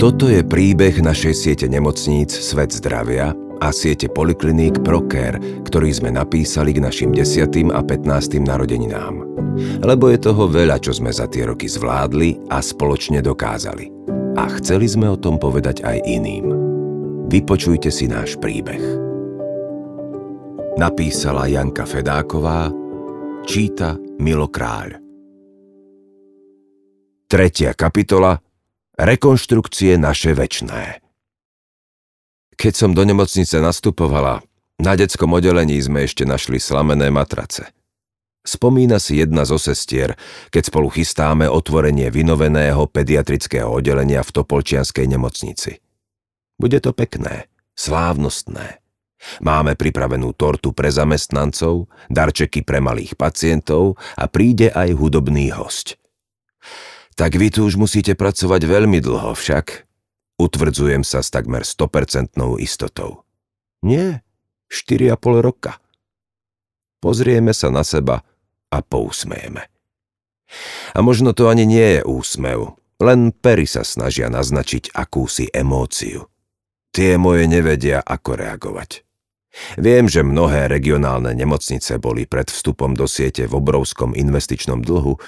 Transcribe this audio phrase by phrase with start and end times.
[0.00, 5.36] Toto je príbeh našej siete nemocníc Svet zdravia a siete polikliník Proker,
[5.68, 7.68] ktorý sme napísali k našim 10.
[7.68, 8.40] a 15.
[8.40, 9.20] narodeninám.
[9.84, 13.92] Lebo je toho veľa, čo sme za tie roky zvládli a spoločne dokázali.
[14.40, 16.48] A chceli sme o tom povedať aj iným.
[17.28, 18.80] Vypočujte si náš príbeh.
[20.80, 22.72] Napísala Janka Fedáková,
[23.44, 24.96] číta Milo Kráľ.
[27.28, 28.40] Tretia kapitola
[29.00, 31.00] Rekonštrukcie naše večné.
[32.52, 34.44] Keď som do nemocnice nastupovala,
[34.76, 37.72] na detskom oddelení sme ešte našli slamené matrace.
[38.44, 40.20] Spomína si jedna zo sestier,
[40.52, 45.80] keď spolu chystáme otvorenie vynoveného pediatrického oddelenia v Topolčianskej nemocnici.
[46.60, 47.48] Bude to pekné,
[47.80, 48.84] slávnostné.
[49.40, 55.96] Máme pripravenú tortu pre zamestnancov, darčeky pre malých pacientov a príde aj hudobný host.
[57.20, 59.84] Tak vy tu už musíte pracovať veľmi dlho však.
[60.40, 62.32] Utvrdzujem sa s takmer 100%
[62.64, 63.28] istotou.
[63.84, 64.24] Nie,
[64.72, 65.84] 4,5 roka.
[67.04, 68.24] Pozrieme sa na seba
[68.72, 69.68] a pousmejeme.
[70.96, 76.24] A možno to ani nie je úsmev, len pery sa snažia naznačiť akúsi emóciu.
[76.88, 79.04] Tie moje nevedia, ako reagovať.
[79.76, 85.20] Viem, že mnohé regionálne nemocnice boli pred vstupom do siete v obrovskom investičnom dlhu,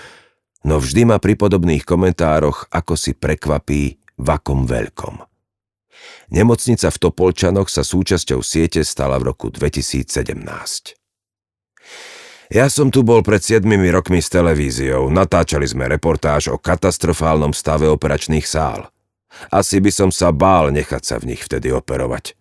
[0.67, 5.25] no vždy ma pri podobných komentároch ako si prekvapí, v akom veľkom.
[6.33, 10.97] Nemocnica v Topolčanoch sa súčasťou siete stala v roku 2017.
[12.53, 17.89] Ja som tu bol pred 7 rokmi s televíziou, natáčali sme reportáž o katastrofálnom stave
[17.89, 18.93] operačných sál.
[19.49, 22.37] Asi by som sa bál nechať sa v nich vtedy operovať.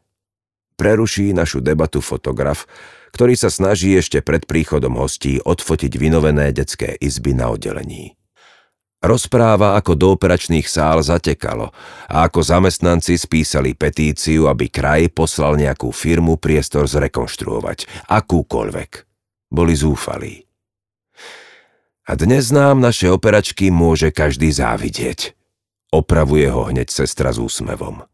[0.75, 2.67] Preruší našu debatu fotograf,
[3.11, 8.15] ktorý sa snaží ešte pred príchodom hostí odfotiť vynovené detské izby na oddelení.
[9.01, 11.73] Rozpráva, ako do operačných sál zatekalo
[12.05, 18.91] a ako zamestnanci spísali petíciu, aby kraj poslal nejakú firmu priestor zrekonštruovať, akúkoľvek.
[19.50, 20.45] Boli zúfalí.
[22.05, 25.33] A dnes nám naše operačky môže každý závidieť.
[25.89, 28.05] Opravuje ho hneď sestra s úsmevom.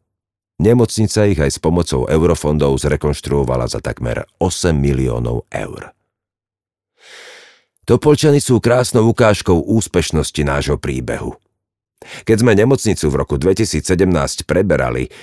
[0.58, 5.94] Nemocnica ich aj s pomocou eurofondov zrekonštruovala za takmer 8 miliónov eur.
[7.86, 11.38] Topolčany sú krásnou ukážkou úspešnosti nášho príbehu.
[12.26, 13.86] Keď sme nemocnicu v roku 2017
[14.50, 15.14] preberali,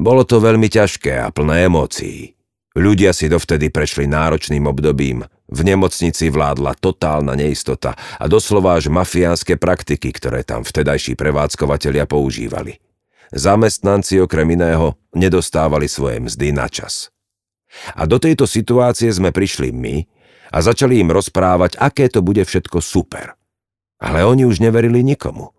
[0.00, 2.32] bolo to veľmi ťažké a plné emócií.
[2.72, 9.60] Ľudia si dovtedy prešli náročným obdobím, v nemocnici vládla totálna neistota a doslova až mafiánske
[9.60, 12.87] praktiky, ktoré tam vtedajší prevádzkovateľia používali.
[13.32, 17.12] Zamestnanci okrem iného nedostávali svoje mzdy na čas.
[17.92, 20.08] A do tejto situácie sme prišli my
[20.48, 23.36] a začali im rozprávať, aké to bude všetko super.
[24.00, 25.52] Ale oni už neverili nikomu.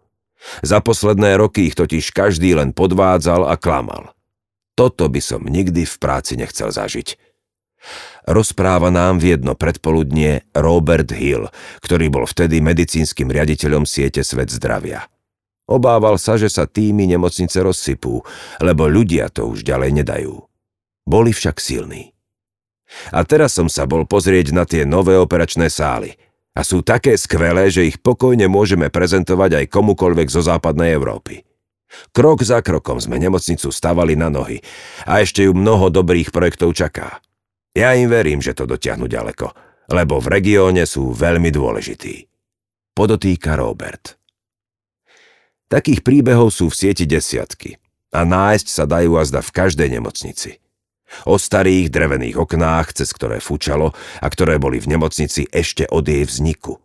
[0.64, 4.16] Za posledné roky ich totiž každý len podvádzal a klamal.
[4.74, 7.20] Toto by som nikdy v práci nechcel zažiť.
[8.24, 11.52] Rozpráva nám v jedno predpoludnie Robert Hill,
[11.84, 15.08] ktorý bol vtedy medicínskym riaditeľom siete Svet zdravia.
[15.70, 18.26] Obával sa, že sa týmy nemocnice rozsypú,
[18.58, 20.34] lebo ľudia to už ďalej nedajú.
[21.06, 22.18] Boli však silní.
[23.14, 26.18] A teraz som sa bol pozrieť na tie nové operačné sály.
[26.58, 31.46] A sú také skvelé, že ich pokojne môžeme prezentovať aj komukoľvek zo západnej Európy.
[32.14, 34.62] Krok za krokom sme nemocnicu stavali na nohy
[35.06, 37.22] a ešte ju mnoho dobrých projektov čaká.
[37.74, 39.54] Ja im verím, že to dotiahnu ďaleko,
[39.94, 42.26] lebo v regióne sú veľmi dôležití.
[42.94, 44.19] Podotýka Robert.
[45.70, 47.78] Takých príbehov sú v sieti desiatky
[48.10, 50.58] a nájsť sa dajú azda v každej nemocnici.
[51.30, 56.26] O starých drevených oknách, cez ktoré fučalo a ktoré boli v nemocnici ešte od jej
[56.26, 56.82] vzniku.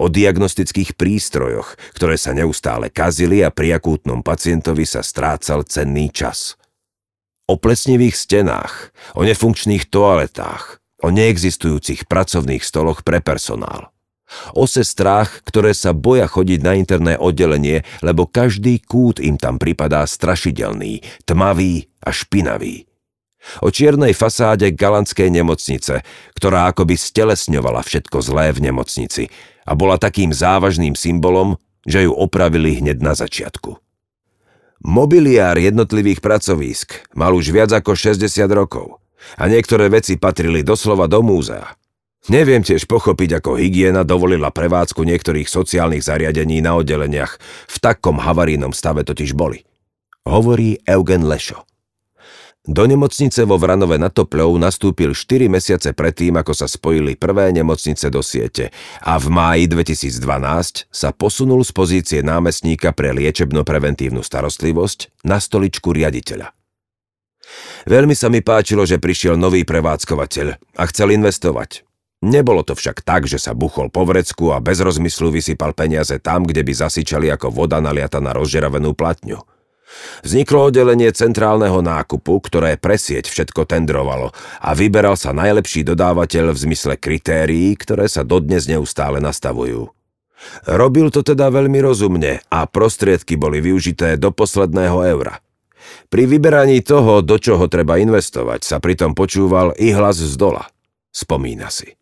[0.00, 6.56] O diagnostických prístrojoch, ktoré sa neustále kazili a pri akútnom pacientovi sa strácal cenný čas.
[7.44, 13.91] O plesnivých stenách, o nefunkčných toaletách, o neexistujúcich pracovných stoloch pre personál.
[14.56, 20.04] O sestrách, ktoré sa boja chodiť na interné oddelenie, lebo každý kút im tam pripadá
[20.08, 22.88] strašidelný, tmavý a špinavý.
[23.58, 26.06] O čiernej fasáde galantskej nemocnice,
[26.38, 29.24] ktorá akoby stelesňovala všetko zlé v nemocnici
[29.66, 33.82] a bola takým závažným symbolom, že ju opravili hneď na začiatku.
[34.82, 38.98] Mobiliár jednotlivých pracovísk mal už viac ako 60 rokov
[39.38, 41.81] a niektoré veci patrili doslova do múzea.
[42.30, 47.34] Neviem tiež pochopiť, ako hygiena dovolila prevádzku niektorých sociálnych zariadení na oddeleniach.
[47.66, 49.66] V takom havarínom stave totiž boli.
[50.22, 51.66] Hovorí Eugen Lešo.
[52.62, 58.06] Do nemocnice vo Vranove nad Topľou nastúpil 4 mesiace predtým, ako sa spojili prvé nemocnice
[58.06, 58.70] do siete
[59.02, 66.54] a v máji 2012 sa posunul z pozície námestníka pre liečebno-preventívnu starostlivosť na stoličku riaditeľa.
[67.90, 71.82] Veľmi sa mi páčilo, že prišiel nový prevádzkovateľ a chcel investovať.
[72.22, 76.46] Nebolo to však tak, že sa buchol po vrecku a bez rozmyslu vysypal peniaze tam,
[76.46, 79.42] kde by zasičali ako voda naliata na rozžeravenú platňu.
[80.22, 84.30] Vzniklo oddelenie centrálneho nákupu, ktoré presieť všetko tendrovalo
[84.62, 89.90] a vyberal sa najlepší dodávateľ v zmysle kritérií, ktoré sa dodnes neustále nastavujú.
[90.66, 95.38] Robil to teda veľmi rozumne a prostriedky boli využité do posledného eura.
[96.08, 100.70] Pri vyberaní toho, do čoho treba investovať, sa pritom počúval i hlas z dola.
[101.12, 102.01] Spomína si.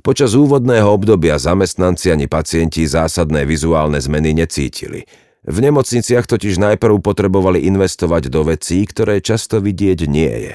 [0.00, 5.02] Počas úvodného obdobia zamestnanci ani pacienti zásadné vizuálne zmeny necítili–
[5.46, 10.54] v nemocniciach totiž najprv potrebovali investovať do vecí, ktoré často vidieť nie je.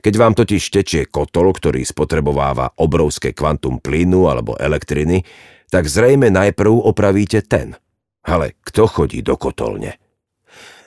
[0.00, 5.20] Keď vám totiž tečie kotol, ktorý spotrebováva obrovské kvantum plynu alebo elektriny,
[5.68, 7.76] tak zrejme najprv opravíte ten.
[8.24, 10.00] Ale kto chodí do kotolne?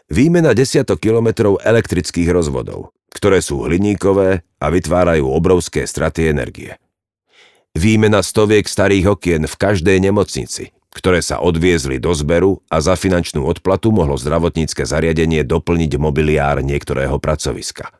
[0.10, 6.82] Výmena desiatok kilometrov elektrických rozvodov, ktoré sú hliníkové a vytvárajú obrovské straty energie.
[7.78, 13.46] Výmena stoviek starých okien v každej nemocnici, ktoré sa odviezli do zberu a za finančnú
[13.46, 17.94] odplatu mohlo zdravotnícke zariadenie doplniť mobiliár niektorého pracoviska.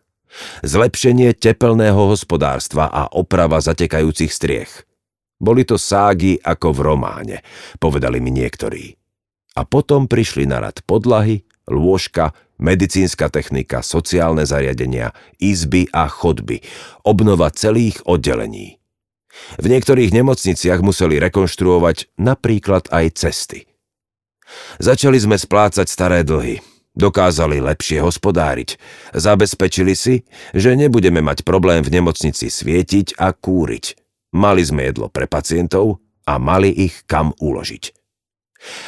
[0.66, 4.90] Zlepšenie tepelného hospodárstva a oprava zatekajúcich striech.
[5.38, 7.38] Boli to ságy ako v románe,
[7.78, 8.98] povedali mi niektorí.
[9.54, 16.60] A potom prišli na rad podlahy, lôžka, medicínska technika, sociálne zariadenia, izby a chodby,
[17.06, 18.79] obnova celých oddelení.
[19.62, 23.70] V niektorých nemocniciach museli rekonštruovať napríklad aj cesty.
[24.82, 26.60] Začali sme splácať staré dlhy.
[26.98, 28.76] Dokázali lepšie hospodáriť.
[29.14, 33.96] Zabezpečili si, že nebudeme mať problém v nemocnici svietiť a kúriť.
[34.36, 37.84] Mali sme jedlo pre pacientov a mali ich kam uložiť.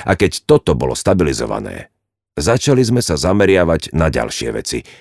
[0.09, 1.93] A keď toto bolo stabilizované,
[2.35, 4.81] začali sme sa zameriavať na ďalšie veci–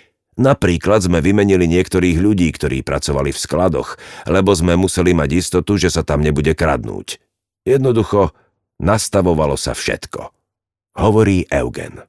[0.40, 5.92] Napríklad sme vymenili niektorých ľudí, ktorí pracovali v skladoch, lebo sme museli mať istotu, že
[5.92, 7.20] sa tam nebude kradnúť.
[7.68, 8.32] Jednoducho,
[8.80, 10.32] nastavovalo sa všetko.
[10.96, 12.00] Hovorí Eugen.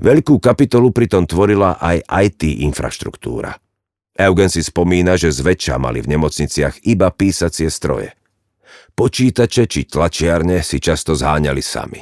[0.00, 3.52] Veľkú kapitolu pritom tvorila aj IT infraštruktúra.
[4.16, 8.16] Eugen si spomína, že zväčša mali v nemocniciach iba písacie stroje.
[8.96, 12.00] Počítače či tlačiarne si často zháňali sami.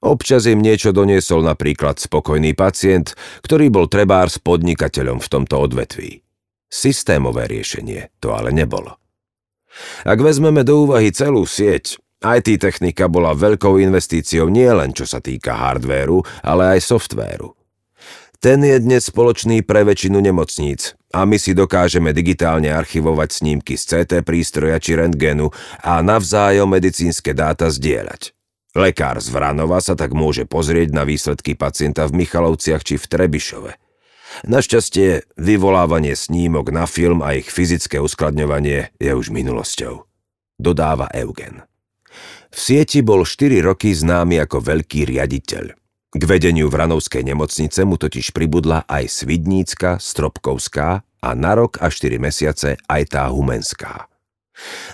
[0.00, 3.12] Občas im niečo doniesol napríklad spokojný pacient,
[3.44, 6.24] ktorý bol trebár s podnikateľom v tomto odvetví.
[6.72, 8.96] Systémové riešenie to ale nebolo.
[10.08, 15.56] Ak vezmeme do úvahy celú sieť, IT technika bola veľkou investíciou nielen čo sa týka
[15.56, 17.52] hardvéru, ale aj softvéru.
[18.40, 24.08] Ten je dnes spoločný pre väčšinu nemocníc a my si dokážeme digitálne archivovať snímky z
[24.08, 25.52] CT prístroja či rentgenu
[25.84, 28.32] a navzájom medicínske dáta zdieľať.
[28.70, 33.72] Lekár z Vranova sa tak môže pozrieť na výsledky pacienta v Michalovciach či v Trebišove.
[34.46, 40.06] Našťastie, vyvolávanie snímok na film a ich fyzické uskladňovanie je už minulosťou.
[40.54, 41.66] Dodáva Eugen.
[42.50, 45.74] V sieti bol 4 roky známy ako veľký riaditeľ.
[46.10, 52.18] K vedeniu Vranovskej nemocnice mu totiž pribudla aj Svidnícka, Stropkovská a na rok a 4
[52.18, 54.10] mesiace aj tá Humenská.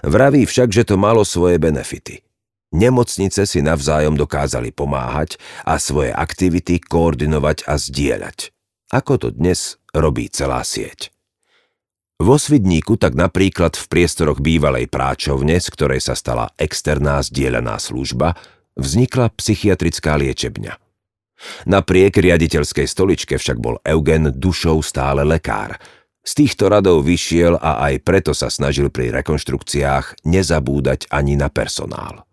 [0.04, 2.25] Vraví však, že to malo svoje benefity.
[2.74, 8.50] Nemocnice si navzájom dokázali pomáhať a svoje aktivity koordinovať a zdieľať,
[8.90, 11.14] ako to dnes robí celá sieť.
[12.16, 18.34] Vo Svidníku tak napríklad v priestoroch bývalej práčovne, z ktorej sa stala externá zdieľaná služba,
[18.74, 20.80] vznikla psychiatrická liečebňa.
[21.68, 25.76] Napriek riaditeľskej stoličke však bol Eugen dušou stále lekár.
[26.26, 32.25] Z týchto radov vyšiel a aj preto sa snažil pri rekonštrukciách nezabúdať ani na personál.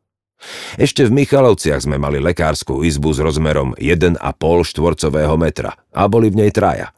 [0.76, 4.20] Ešte v Michalovciach sme mali lekárskú izbu s rozmerom 1,5
[4.70, 6.92] štvorcového metra a boli v nej traja.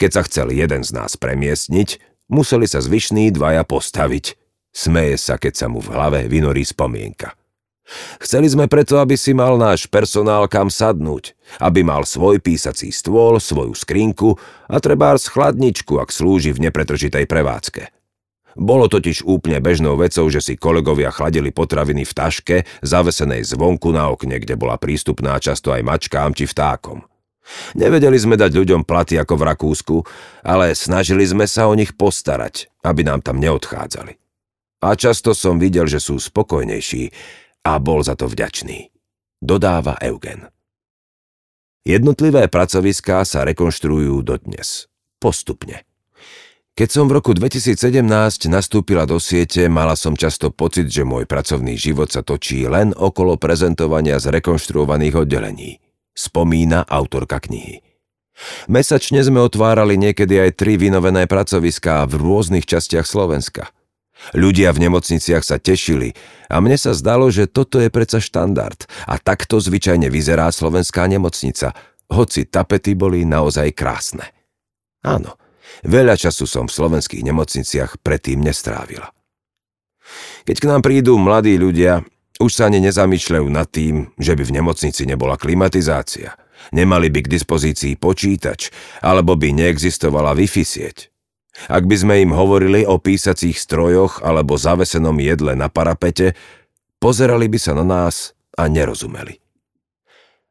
[0.00, 2.00] Keď sa chcel jeden z nás premiestniť,
[2.32, 4.36] museli sa zvyšní dvaja postaviť.
[4.76, 7.32] Smeje sa, keď sa mu v hlave vynorí spomienka.
[8.18, 13.38] Chceli sme preto, aby si mal náš personál kam sadnúť, aby mal svoj písací stôl,
[13.38, 14.34] svoju skrinku
[14.66, 17.95] a trebárs chladničku, ak slúži v nepretržitej prevádzke.
[18.56, 24.08] Bolo totiž úplne bežnou vecou, že si kolegovia chladili potraviny v taške, zavesenej zvonku na
[24.08, 27.04] okne, kde bola prístupná často aj mačkám či vtákom.
[27.76, 29.96] Nevedeli sme dať ľuďom platy ako v Rakúsku,
[30.42, 34.18] ale snažili sme sa o nich postarať, aby nám tam neodchádzali.
[34.82, 37.12] A často som videl, že sú spokojnejší
[37.68, 38.88] a bol za to vďačný.
[39.38, 40.48] Dodáva Eugen.
[41.86, 44.90] Jednotlivé pracoviská sa rekonštruujú dodnes.
[45.22, 45.86] Postupne.
[46.76, 48.04] Keď som v roku 2017
[48.52, 53.40] nastúpila do siete, mala som často pocit, že môj pracovný život sa točí len okolo
[53.40, 55.80] prezentovania z rekonštruovaných oddelení.
[56.12, 57.80] Spomína autorka knihy.
[58.68, 63.72] Mesačne sme otvárali niekedy aj tri vynovené pracoviská v rôznych častiach Slovenska.
[64.36, 66.12] Ľudia v nemocniciach sa tešili
[66.52, 71.72] a mne sa zdalo, že toto je predsa štandard a takto zvyčajne vyzerá slovenská nemocnica,
[72.12, 74.28] hoci tapety boli naozaj krásne.
[75.00, 75.40] Áno,
[75.84, 79.12] Veľa času som v slovenských nemocniciach predtým nestrávila.
[80.46, 82.06] Keď k nám prídu mladí ľudia,
[82.38, 86.36] už sa ani nezamýšľajú nad tým, že by v nemocnici nebola klimatizácia,
[86.70, 88.70] nemali by k dispozícii počítač,
[89.02, 90.98] alebo by neexistovala Wi-Fi sieť.
[91.72, 96.36] Ak by sme im hovorili o písacích strojoch alebo zavesenom jedle na parapete,
[97.00, 99.40] pozerali by sa na nás a nerozumeli.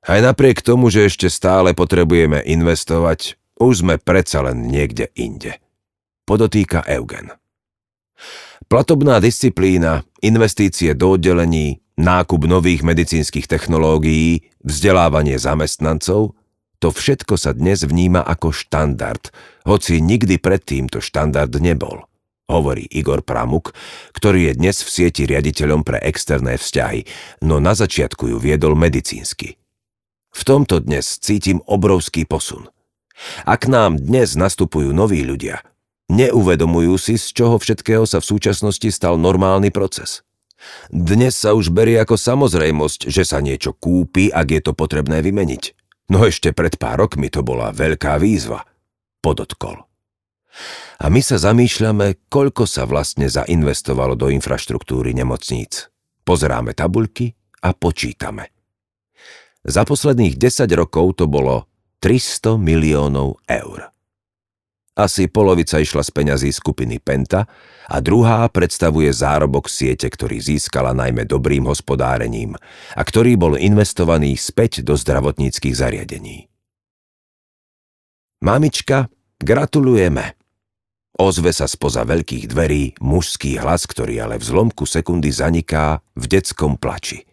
[0.05, 5.59] Aj napriek tomu, že ešte stále potrebujeme investovať, už sme predsa len niekde inde.
[6.25, 7.31] Podotýka Eugen.
[8.65, 16.33] Platobná disciplína, investície do oddelení, nákup nových medicínskych technológií, vzdelávanie zamestnancov,
[16.79, 19.31] to všetko sa dnes vníma ako štandard,
[19.63, 22.03] hoci nikdy predtým to štandard nebol,
[22.51, 23.71] hovorí Igor Pramuk,
[24.11, 27.07] ktorý je dnes v sieti riaditeľom pre externé vzťahy,
[27.47, 29.55] no na začiatku ju viedol medicínsky.
[30.35, 32.67] V tomto dnes cítim obrovský posun.
[33.47, 35.63] Ak nám dnes nastupujú noví ľudia,
[36.11, 40.25] neuvedomujú si, z čoho všetkého sa v súčasnosti stal normálny proces.
[40.89, 45.63] Dnes sa už berie ako samozrejmosť, že sa niečo kúpi, ak je to potrebné vymeniť.
[46.09, 48.65] No ešte pred pár rokmi to bola veľká výzva.
[49.21, 49.85] Podotkol.
[51.01, 55.91] A my sa zamýšľame, koľko sa vlastne zainvestovalo do infraštruktúry nemocníc.
[56.23, 58.53] Pozeráme tabuľky a počítame.
[59.65, 61.67] Za posledných 10 rokov to bolo
[62.05, 63.89] 300 miliónov eur.
[64.93, 67.49] Asi polovica išla z peňazí skupiny Penta
[67.89, 72.53] a druhá predstavuje zárobok siete, ktorý získala najmä dobrým hospodárením
[72.93, 76.45] a ktorý bol investovaný späť do zdravotníckých zariadení.
[78.45, 79.09] Mamička,
[79.41, 80.37] gratulujeme!
[81.17, 86.77] Ozve sa spoza veľkých dverí mužský hlas, ktorý ale v zlomku sekundy zaniká v detskom
[86.77, 87.25] plači.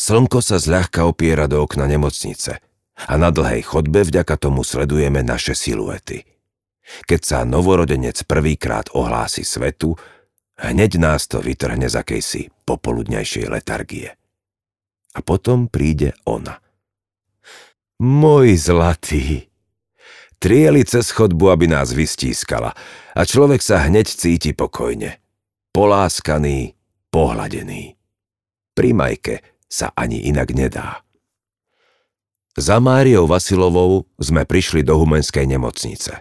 [0.00, 2.56] Slnko sa zľahka opiera do okna nemocnice–
[3.08, 6.26] a na dlhej chodbe vďaka tomu sledujeme naše siluety.
[7.06, 9.94] Keď sa novorodenec prvýkrát ohlási svetu,
[10.58, 14.08] hneď nás to vytrhne z akejsi popoludňajšej letargie.
[15.14, 16.58] A potom príde ona.
[18.00, 19.50] Môj zlatý!
[20.40, 22.72] Trieli cez chodbu, aby nás vystískala
[23.12, 25.20] a človek sa hneď cíti pokojne.
[25.68, 26.72] Poláskaný,
[27.12, 28.00] pohladený.
[28.72, 31.04] Pri Majke sa ani inak nedá.
[32.60, 36.20] Za Máriou Vasilovou sme prišli do Humenskej nemocnice.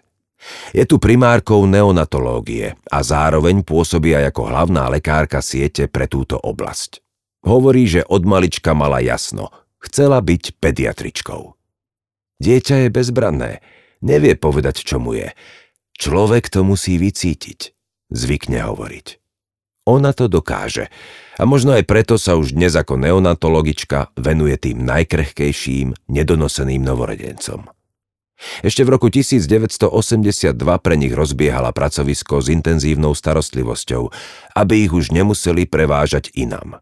[0.71, 7.03] Je tu primárkou neonatológie a zároveň pôsobí aj ako hlavná lekárka siete pre túto oblasť.
[7.43, 9.51] Hovorí, že od malička mala jasno.
[9.83, 11.59] Chcela byť pediatričkou.
[12.39, 13.59] Dieťa je bezbranné.
[13.99, 15.35] Nevie povedať, čo mu je.
[15.99, 17.75] Človek to musí vycítiť.
[18.15, 19.07] Zvykne hovoriť.
[19.91, 20.87] Ona to dokáže
[21.39, 27.71] a možno aj preto sa už dnes ako neonatologička venuje tým najkrehkejším, nedonoseným novorodencom.
[28.63, 34.11] Ešte v roku 1982 pre nich rozbiehala pracovisko s intenzívnou starostlivosťou,
[34.55, 36.79] aby ich už nemuseli prevážať inam.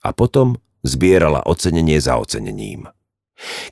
[0.00, 2.88] A potom zbierala ocenenie za ocenením.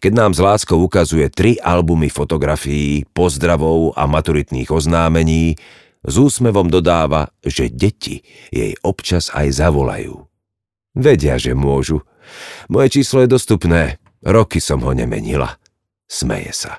[0.00, 5.60] Keď nám s láskou ukazuje tri albumy fotografií, pozdravov a maturitných oznámení,
[6.06, 8.22] s úsmevom dodáva, že deti
[8.54, 10.26] jej občas aj zavolajú.
[10.94, 12.02] Vedia, že môžu.
[12.70, 14.02] Moje číslo je dostupné.
[14.22, 15.58] Roky som ho nemenila.
[16.10, 16.72] Smeje sa.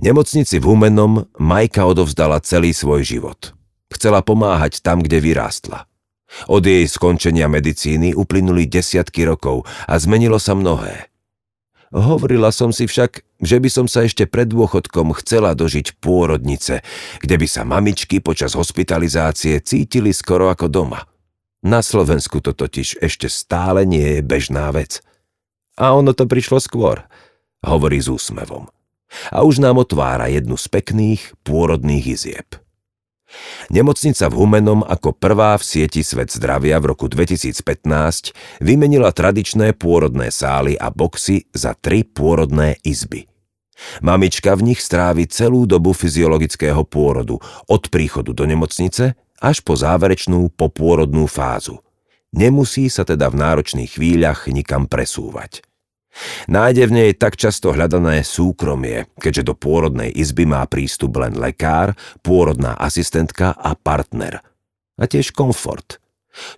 [0.00, 3.52] Nemocnici v Humenom Majka odovzdala celý svoj život.
[3.92, 5.84] Chcela pomáhať tam, kde vyrástla.
[6.48, 11.11] Od jej skončenia medicíny uplynuli desiatky rokov a zmenilo sa mnohé.
[11.92, 16.80] Hovorila som si však, že by som sa ešte pred dôchodkom chcela dožiť pôrodnice,
[17.20, 21.04] kde by sa mamičky počas hospitalizácie cítili skoro ako doma.
[21.60, 25.04] Na Slovensku to totiž ešte stále nie je bežná vec.
[25.76, 27.04] A ono to prišlo skôr,
[27.60, 28.72] hovorí s úsmevom.
[29.28, 32.61] A už nám otvára jednu z pekných pôrodných izieb.
[33.72, 40.28] Nemocnica v Humenom ako prvá v sieti Svet zdravia v roku 2015 vymenila tradičné pôrodné
[40.28, 43.28] sály a boxy za tri pôrodné izby.
[44.04, 50.54] Mamička v nich strávi celú dobu fyziologického pôrodu, od príchodu do nemocnice až po záverečnú
[50.54, 51.82] popôrodnú fázu.
[52.32, 55.66] Nemusí sa teda v náročných chvíľach nikam presúvať.
[56.48, 61.96] Nájde v nej tak často hľadané súkromie, keďže do pôrodnej izby má prístup len lekár,
[62.20, 64.44] pôrodná asistentka a partner.
[65.00, 65.96] A tiež komfort.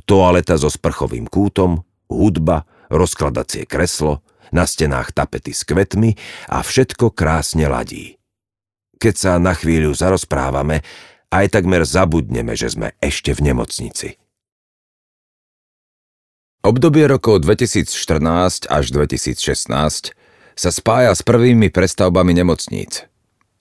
[0.06, 4.23] Toaleta so sprchovým kútom, hudba, rozkladacie kreslo,
[4.54, 6.14] na stenách tapety s kvetmi
[6.46, 8.23] a všetko krásne ladí.
[9.02, 10.87] Keď sa na chvíľu zarozprávame,
[11.34, 14.14] aj takmer zabudneme, že sme ešte v nemocnici.
[16.64, 20.16] Obdobie rokov 2014 až 2016
[20.56, 23.04] sa spája s prvými prestavbami nemocníc.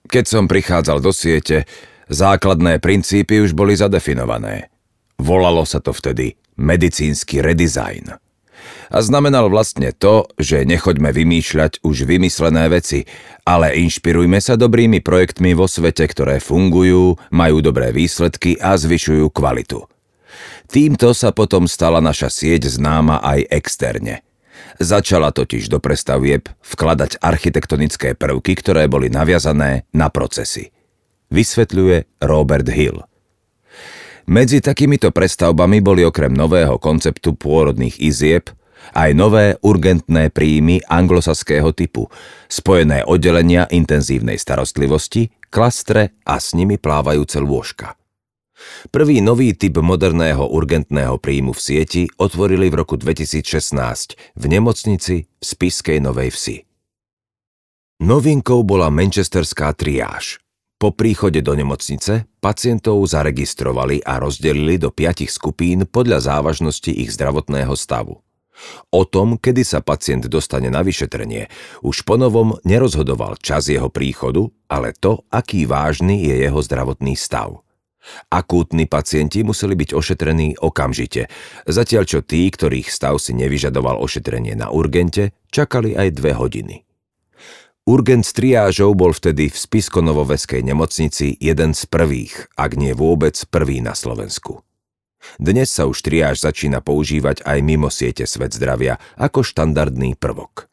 [0.08, 1.68] Keď som prichádzal do siete,
[2.08, 4.72] základné princípy už boli zadefinované.
[5.20, 8.16] Volalo sa to vtedy medicínsky redesign.
[8.88, 13.04] A znamenal vlastne to, že nechoďme vymýšľať už vymyslené veci,
[13.44, 19.84] ale inšpirujme sa dobrými projektmi vo svete, ktoré fungujú, majú dobré výsledky a zvyšujú kvalitu.
[20.68, 24.24] Týmto sa potom stala naša sieť známa aj externe.
[24.80, 30.74] Začala totiž do prestavieb vkladať architektonické prvky, ktoré boli naviazané na procesy.
[31.30, 33.02] Vysvetľuje Robert Hill.
[34.24, 38.48] Medzi takýmito prestavbami boli okrem nového konceptu pôrodných izieb
[38.92, 42.08] aj nové urgentné príjmy anglosaského typu,
[42.48, 47.96] spojené oddelenia intenzívnej starostlivosti, klastre a s nimi plávajúce lôžka.
[48.90, 55.42] Prvý nový typ moderného urgentného príjmu v sieti otvorili v roku 2016 v nemocnici v
[55.42, 56.56] Spiskej Novej Vsi.
[58.04, 60.38] Novinkou bola manchesterská triáž.
[60.76, 67.72] Po príchode do nemocnice pacientov zaregistrovali a rozdelili do piatich skupín podľa závažnosti ich zdravotného
[67.72, 68.20] stavu.
[68.94, 71.50] O tom, kedy sa pacient dostane na vyšetrenie,
[71.82, 77.63] už ponovom nerozhodoval čas jeho príchodu, ale to, aký vážny je jeho zdravotný stav.
[78.28, 81.28] Akútni pacienti museli byť ošetrení okamžite,
[81.64, 86.76] zatiaľ čo tí, ktorých stav si nevyžadoval ošetrenie na urgente, čakali aj dve hodiny.
[87.84, 93.84] Urgent s triážou bol vtedy v Spiskonovoveskej nemocnici jeden z prvých, ak nie vôbec prvý
[93.84, 94.64] na Slovensku.
[95.36, 100.68] Dnes sa už triáž začína používať aj mimo siete Svet zdravia ako štandardný prvok.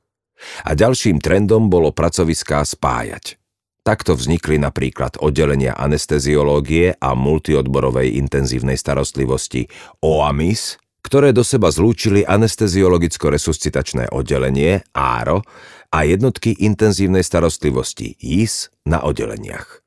[0.63, 3.35] A ďalším trendom bolo pracoviská spájať–
[3.81, 9.65] Takto vznikli napríklad oddelenia anesteziológie a multiodborovej intenzívnej starostlivosti
[10.05, 15.41] OAMIS, ktoré do seba zlúčili anesteziologicko-resuscitačné oddelenie ARO
[15.89, 19.81] a jednotky intenzívnej starostlivosti IS na oddeleniach.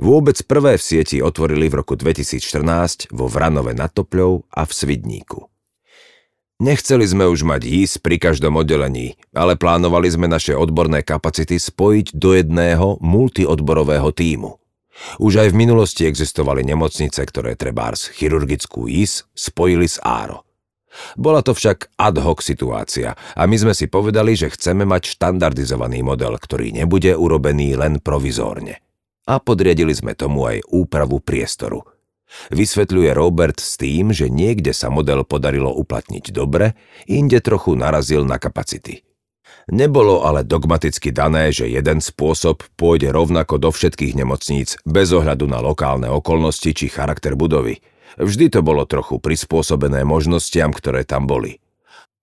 [0.00, 5.57] Vôbec prvé v sieti otvorili v roku 2014 vo Vranove nad Topľou a v Svidníku.
[6.58, 12.18] Nechceli sme už mať jísť pri každom oddelení, ale plánovali sme naše odborné kapacity spojiť
[12.18, 14.58] do jedného multiodborového týmu.
[15.22, 20.42] Už aj v minulosti existovali nemocnice, ktoré trebárs chirurgickú IS spojili s ARO.
[21.14, 26.02] Bola to však ad hoc situácia a my sme si povedali, že chceme mať štandardizovaný
[26.02, 28.82] model, ktorý nebude urobený len provizórne.
[29.30, 31.86] A podriadili sme tomu aj úpravu priestoru–
[32.52, 36.76] Vysvetľuje Robert s tým, že niekde sa model podarilo uplatniť dobre,
[37.08, 39.04] inde trochu narazil na kapacity.
[39.68, 45.60] Nebolo ale dogmaticky dané, že jeden spôsob pôjde rovnako do všetkých nemocníc bez ohľadu na
[45.60, 47.84] lokálne okolnosti či charakter budovy.
[48.16, 51.60] Vždy to bolo trochu prispôsobené možnostiam, ktoré tam boli.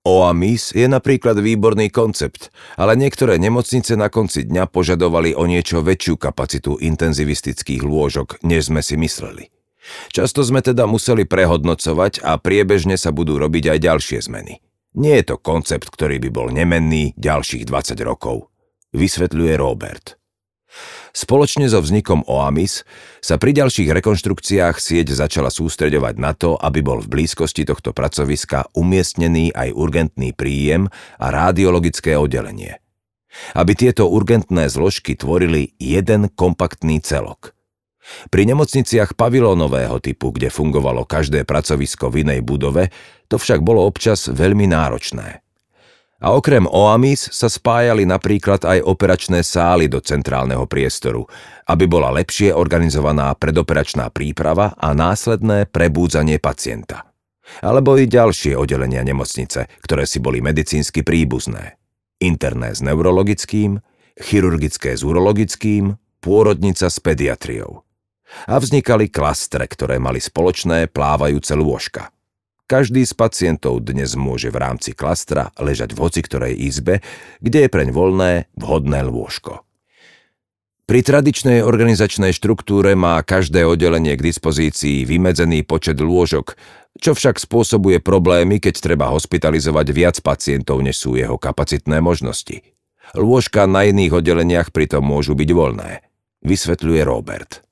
[0.06, 6.22] OAMIS je napríklad výborný koncept, ale niektoré nemocnice na konci dňa požadovali o niečo väčšiu
[6.22, 9.55] kapacitu intenzivistických lôžok, než sme si mysleli.
[10.10, 14.62] Často sme teda museli prehodnocovať a priebežne sa budú robiť aj ďalšie zmeny.
[14.95, 18.48] Nie je to koncept, ktorý by bol nemenný ďalších 20 rokov,
[18.95, 20.15] vysvetľuje Robert.
[21.15, 22.84] Spoločne so vznikom OAMIS
[23.24, 28.76] sa pri ďalších rekonštrukciách sieť začala sústreďovať na to, aby bol v blízkosti tohto pracoviska
[28.76, 32.84] umiestnený aj urgentný príjem a radiologické oddelenie.
[33.56, 37.52] Aby tieto urgentné zložky tvorili jeden kompaktný celok–
[38.30, 42.94] pri nemocniciach pavilónového typu, kde fungovalo každé pracovisko v inej budove,
[43.30, 45.46] to však bolo občas veľmi náročné.
[46.26, 51.28] A okrem OAMIS sa spájali napríklad aj operačné sály do centrálneho priestoru,
[51.70, 57.13] aby bola lepšie organizovaná predoperačná príprava a následné prebúdzanie pacienta.
[57.62, 61.78] Alebo i ďalšie oddelenia nemocnice, ktoré si boli medicínsky príbuzné.
[62.18, 63.78] Interné s neurologickým,
[64.18, 65.94] chirurgické s urologickým,
[66.26, 67.85] pôrodnica s pediatriou
[68.46, 72.14] a vznikali klastre, ktoré mali spoločné plávajúce lôžka.
[72.66, 77.06] Každý z pacientov dnes môže v rámci klastra ležať v hoci ktorej izbe,
[77.38, 79.62] kde je preň voľné, vhodné lôžko.
[80.86, 86.58] Pri tradičnej organizačnej štruktúre má každé oddelenie k dispozícii vymedzený počet lôžok,
[87.02, 92.62] čo však spôsobuje problémy, keď treba hospitalizovať viac pacientov, než sú jeho kapacitné možnosti.
[93.18, 96.06] Lôžka na iných oddeleniach pritom môžu byť voľné,
[96.46, 97.64] vysvetľuje Robert.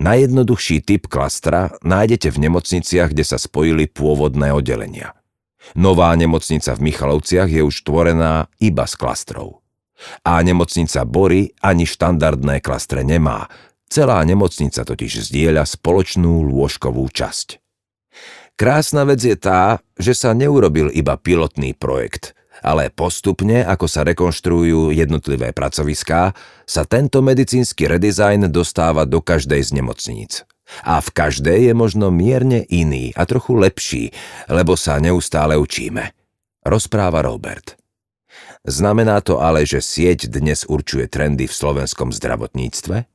[0.00, 5.12] Najjednoduchší typ klastra nájdete v nemocniciach, kde sa spojili pôvodné oddelenia.
[5.76, 9.60] Nová nemocnica v Michalovciach je už tvorená iba z klastrov.
[10.26, 13.46] A nemocnica Bory ani štandardné klastre nemá.
[13.86, 17.60] Celá nemocnica totiž zdieľa spoločnú lôžkovú časť.
[18.56, 24.94] Krásna vec je tá, že sa neurobil iba pilotný projekt, ale postupne, ako sa rekonštruujú
[24.94, 30.32] jednotlivé pracoviská, sa tento medicínsky redizajn dostáva do každej z nemocníc.
[30.86, 34.14] A v každej je možno mierne iný a trochu lepší,
[34.48, 36.14] lebo sa neustále učíme.
[36.64, 37.76] Rozpráva Robert.
[38.62, 43.10] Znamená to ale, že sieť dnes určuje trendy v slovenskom zdravotníctve?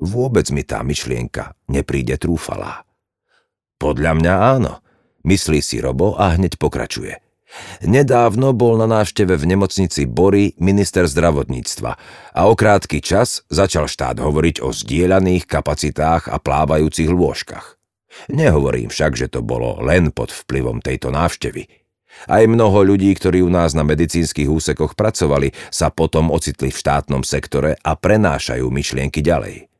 [0.00, 2.88] Vôbec mi tá myšlienka nepríde trúfalá.
[3.76, 4.80] Podľa mňa áno,
[5.28, 7.29] myslí si Robo a hneď pokračuje.
[7.82, 11.92] Nedávno bol na návšteve v nemocnici Bory minister zdravotníctva
[12.34, 17.78] a o krátky čas začal štát hovoriť o zdieľaných kapacitách a plávajúcich lôžkach.
[18.30, 21.66] Nehovorím však, že to bolo len pod vplyvom tejto návštevy–
[22.28, 27.22] aj mnoho ľudí, ktorí u nás na medicínskych úsekoch pracovali, sa potom ocitli v štátnom
[27.24, 29.70] sektore a prenášajú myšlienky ďalej.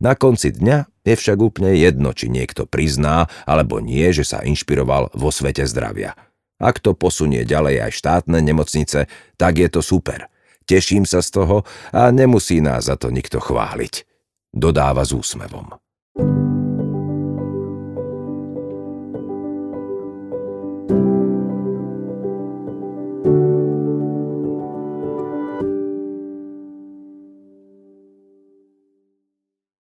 [0.00, 5.12] Na konci dňa je však úplne jedno, či niekto prizná alebo nie, že sa inšpiroval
[5.12, 6.16] vo svete zdravia.
[6.60, 9.08] Ak to posunie ďalej aj štátne nemocnice,
[9.40, 10.28] tak je to super.
[10.68, 14.06] Teším sa z toho a nemusí nás za to nikto chváliť.
[14.52, 15.74] Dodáva s úsmevom.
[16.18, 16.49] thank you